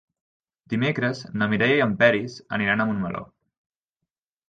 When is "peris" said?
2.01-2.41